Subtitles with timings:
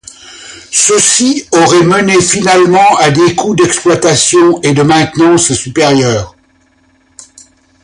[0.71, 6.35] Ceci aurait mené finalement à des coûts d'exploitation et de maintenance supérieurs.